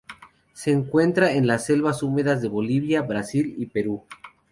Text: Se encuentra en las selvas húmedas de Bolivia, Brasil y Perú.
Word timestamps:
Se 0.53 0.71
encuentra 0.71 1.31
en 1.33 1.45
las 1.45 1.67
selvas 1.67 2.01
húmedas 2.01 2.41
de 2.41 2.47
Bolivia, 2.47 3.03
Brasil 3.03 3.53
y 3.59 3.67
Perú. 3.67 4.03